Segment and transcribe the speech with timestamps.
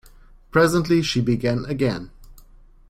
[0.49, 2.09] Presently she began again.